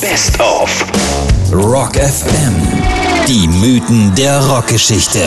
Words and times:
Best 0.00 0.40
of 0.40 0.86
Rock 1.52 1.96
FM. 1.96 2.54
Die 3.28 3.46
Mythen 3.46 4.14
der 4.14 4.40
Rockgeschichte. 4.46 5.18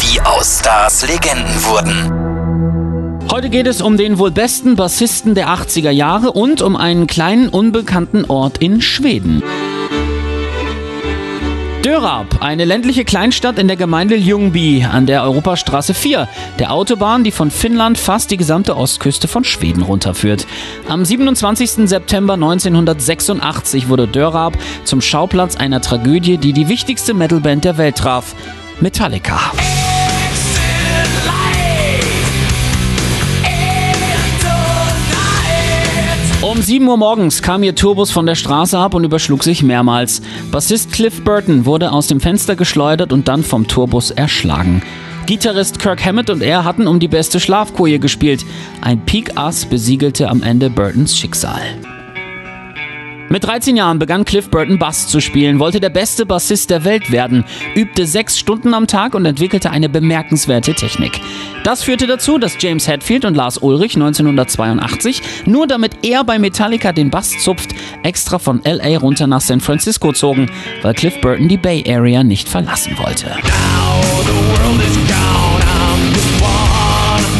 Wie 0.00 0.20
aus 0.20 0.60
Stars 0.60 1.04
Legenden 1.08 1.64
wurden. 1.64 3.28
Heute 3.32 3.50
geht 3.50 3.66
es 3.66 3.82
um 3.82 3.96
den 3.96 4.18
wohl 4.18 4.30
besten 4.30 4.76
Bassisten 4.76 5.34
der 5.34 5.48
80er 5.48 5.90
Jahre 5.90 6.30
und 6.32 6.62
um 6.62 6.76
einen 6.76 7.08
kleinen 7.08 7.48
unbekannten 7.48 8.24
Ort 8.26 8.58
in 8.58 8.80
Schweden. 8.80 9.42
Dörrab, 11.82 12.40
eine 12.40 12.64
ländliche 12.64 13.04
Kleinstadt 13.04 13.58
in 13.58 13.66
der 13.66 13.76
Gemeinde 13.76 14.14
Ljungby 14.14 14.84
an 14.84 15.06
der 15.06 15.24
Europastraße 15.24 15.94
4, 15.94 16.28
der 16.60 16.70
Autobahn, 16.70 17.24
die 17.24 17.32
von 17.32 17.50
Finnland 17.50 17.98
fast 17.98 18.30
die 18.30 18.36
gesamte 18.36 18.76
Ostküste 18.76 19.26
von 19.26 19.42
Schweden 19.42 19.82
runterführt. 19.82 20.46
Am 20.88 21.04
27. 21.04 21.88
September 21.88 22.34
1986 22.34 23.88
wurde 23.88 24.06
Dörrab 24.06 24.56
zum 24.84 25.00
Schauplatz 25.00 25.56
einer 25.56 25.80
Tragödie, 25.80 26.38
die 26.38 26.52
die 26.52 26.68
wichtigste 26.68 27.14
Metalband 27.14 27.64
der 27.64 27.76
Welt 27.78 27.96
traf, 27.96 28.36
Metallica. 28.80 29.40
Um 36.52 36.60
7 36.60 36.86
Uhr 36.86 36.98
morgens 36.98 37.40
kam 37.40 37.62
ihr 37.62 37.74
Turbus 37.74 38.10
von 38.10 38.26
der 38.26 38.34
Straße 38.34 38.78
ab 38.78 38.92
und 38.92 39.04
überschlug 39.04 39.42
sich 39.42 39.62
mehrmals. 39.62 40.20
Bassist 40.50 40.92
Cliff 40.92 41.24
Burton 41.24 41.64
wurde 41.64 41.92
aus 41.92 42.08
dem 42.08 42.20
Fenster 42.20 42.56
geschleudert 42.56 43.10
und 43.10 43.26
dann 43.26 43.42
vom 43.42 43.66
Turbus 43.66 44.10
erschlagen. 44.10 44.82
Gitarrist 45.24 45.78
Kirk 45.78 46.04
Hammett 46.04 46.28
und 46.28 46.42
er 46.42 46.66
hatten 46.66 46.86
um 46.86 47.00
die 47.00 47.08
beste 47.08 47.40
Schlafkoje 47.40 47.98
gespielt. 47.98 48.44
Ein 48.82 49.00
Peak 49.06 49.38
Ass 49.38 49.64
besiegelte 49.64 50.28
am 50.28 50.42
Ende 50.42 50.68
Burtons 50.68 51.16
Schicksal. 51.16 51.62
Mit 53.30 53.44
13 53.44 53.74
Jahren 53.74 53.98
begann 53.98 54.26
Cliff 54.26 54.50
Burton 54.50 54.78
Bass 54.78 55.08
zu 55.08 55.20
spielen, 55.20 55.58
wollte 55.58 55.80
der 55.80 55.88
beste 55.88 56.26
Bassist 56.26 56.68
der 56.68 56.84
Welt 56.84 57.10
werden, 57.10 57.46
übte 57.74 58.06
sechs 58.06 58.38
Stunden 58.38 58.74
am 58.74 58.86
Tag 58.86 59.14
und 59.14 59.24
entwickelte 59.24 59.70
eine 59.70 59.88
bemerkenswerte 59.88 60.74
Technik. 60.74 61.18
Das 61.64 61.84
führte 61.84 62.08
dazu, 62.08 62.38
dass 62.38 62.56
James 62.58 62.88
Hetfield 62.88 63.24
und 63.24 63.36
Lars 63.36 63.58
Ulrich 63.58 63.94
1982, 63.94 65.22
nur 65.46 65.68
damit 65.68 66.04
er 66.04 66.24
bei 66.24 66.38
Metallica 66.38 66.92
den 66.92 67.10
Bass 67.10 67.38
zupft, 67.38 67.70
extra 68.02 68.40
von 68.40 68.60
LA 68.64 68.98
runter 68.98 69.28
nach 69.28 69.40
San 69.40 69.60
Francisco 69.60 70.12
zogen, 70.12 70.50
weil 70.82 70.94
Cliff 70.94 71.20
Burton 71.20 71.48
die 71.48 71.56
Bay 71.56 71.84
Area 71.86 72.24
nicht 72.24 72.48
verlassen 72.48 72.98
wollte. 72.98 73.30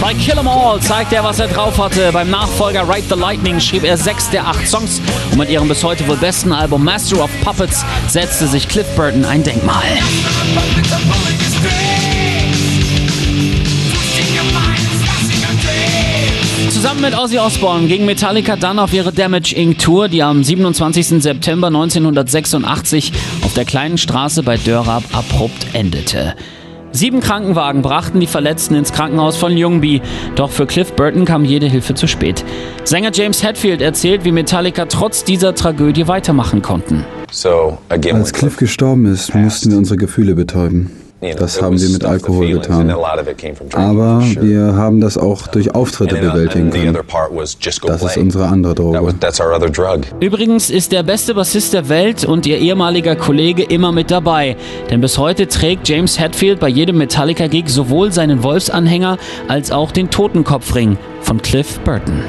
Bei 0.00 0.14
Kill 0.14 0.36
'em 0.38 0.48
All 0.48 0.80
zeigt 0.80 1.12
er, 1.12 1.22
was 1.24 1.38
er 1.38 1.48
drauf 1.48 1.78
hatte. 1.78 2.10
Beim 2.12 2.28
Nachfolger 2.30 2.88
Ride 2.88 3.06
the 3.08 3.14
Lightning 3.14 3.60
schrieb 3.60 3.84
er 3.84 3.96
sechs 3.96 4.30
der 4.30 4.46
acht 4.46 4.66
Songs 4.68 5.00
und 5.30 5.38
mit 5.38 5.48
ihrem 5.48 5.68
bis 5.68 5.82
heute 5.82 6.06
wohl 6.06 6.16
besten 6.16 6.52
Album 6.52 6.84
Master 6.84 7.22
of 7.22 7.30
Puppets 7.44 7.84
setzte 8.08 8.46
sich 8.46 8.68
Cliff 8.68 8.86
Burton 8.96 9.24
ein 9.24 9.42
Denkmal. 9.42 9.82
Zusammen 16.82 17.02
mit 17.02 17.16
Ozzy 17.16 17.38
Osbourne 17.38 17.86
ging 17.86 18.04
Metallica 18.06 18.56
dann 18.56 18.80
auf 18.80 18.92
ihre 18.92 19.12
Damage 19.12 19.54
Inc. 19.54 19.78
Tour, 19.78 20.08
die 20.08 20.20
am 20.20 20.42
27. 20.42 21.22
September 21.22 21.68
1986 21.68 23.12
auf 23.42 23.54
der 23.54 23.64
kleinen 23.64 23.98
Straße 23.98 24.42
bei 24.42 24.56
Dörrab 24.56 25.04
abrupt 25.12 25.64
endete. 25.74 26.34
Sieben 26.90 27.20
Krankenwagen 27.20 27.82
brachten 27.82 28.18
die 28.18 28.26
Verletzten 28.26 28.74
ins 28.74 28.92
Krankenhaus 28.92 29.36
von 29.36 29.56
Ljungby, 29.56 30.02
doch 30.34 30.50
für 30.50 30.66
Cliff 30.66 30.92
Burton 30.94 31.24
kam 31.24 31.44
jede 31.44 31.68
Hilfe 31.68 31.94
zu 31.94 32.08
spät. 32.08 32.44
Sänger 32.82 33.12
James 33.14 33.44
Hetfield 33.44 33.80
erzählt, 33.80 34.24
wie 34.24 34.32
Metallica 34.32 34.86
trotz 34.86 35.22
dieser 35.22 35.54
Tragödie 35.54 36.08
weitermachen 36.08 36.62
konnten. 36.62 37.04
Als 37.28 38.32
Cliff 38.32 38.56
gestorben 38.56 39.06
ist, 39.06 39.36
mussten 39.36 39.70
wir 39.70 39.78
unsere 39.78 39.98
Gefühle 39.98 40.34
betäuben. 40.34 40.90
Das 41.38 41.62
haben 41.62 41.80
wir 41.80 41.88
mit 41.88 42.04
Alkohol 42.04 42.48
getan. 42.48 42.90
Aber 43.72 44.22
wir 44.40 44.74
haben 44.74 45.00
das 45.00 45.16
auch 45.16 45.46
durch 45.46 45.72
Auftritte 45.74 46.16
bewältigen 46.16 46.70
können. 46.70 46.98
Das 47.86 48.02
ist 48.02 48.16
unsere 48.16 48.46
andere 48.46 48.74
Droge. 48.74 48.98
Übrigens 50.20 50.68
ist 50.68 50.90
der 50.90 51.04
beste 51.04 51.34
Bassist 51.34 51.74
der 51.74 51.88
Welt 51.88 52.24
und 52.24 52.44
ihr 52.46 52.58
ehemaliger 52.58 53.14
Kollege 53.14 53.62
immer 53.62 53.92
mit 53.92 54.10
dabei. 54.10 54.56
Denn 54.90 55.00
bis 55.00 55.16
heute 55.16 55.46
trägt 55.46 55.88
James 55.88 56.18
Hetfield 56.18 56.58
bei 56.58 56.68
jedem 56.68 56.98
Metallica-Gig 56.98 57.68
sowohl 57.68 58.10
seinen 58.12 58.42
Wolfsanhänger 58.42 59.16
als 59.46 59.70
auch 59.70 59.92
den 59.92 60.10
Totenkopfring 60.10 60.98
von 61.20 61.40
Cliff 61.40 61.78
Burton. 61.80 62.24